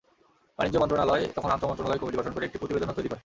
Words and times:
বাণিজ্য 0.59 0.77
মন্ত্রণালয় 0.79 1.23
তখন 1.35 1.49
আন্তমন্ত্রণালয় 1.51 1.99
কমিটি 2.01 2.17
গঠন 2.17 2.33
করে 2.33 2.45
একটি 2.45 2.57
প্রতিবেদনও 2.57 2.97
তৈরি 2.97 3.09
করে। 3.09 3.19